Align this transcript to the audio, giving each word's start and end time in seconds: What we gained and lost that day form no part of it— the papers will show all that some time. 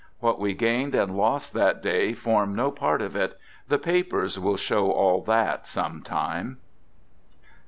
What 0.19 0.39
we 0.39 0.55
gained 0.55 0.95
and 0.95 1.15
lost 1.15 1.53
that 1.53 1.83
day 1.83 2.13
form 2.13 2.55
no 2.55 2.71
part 2.71 3.03
of 3.03 3.15
it— 3.15 3.39
the 3.69 3.77
papers 3.77 4.39
will 4.39 4.57
show 4.57 4.89
all 4.91 5.21
that 5.25 5.67
some 5.67 6.01
time. 6.01 6.57